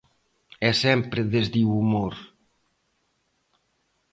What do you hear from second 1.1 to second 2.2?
desde o humor.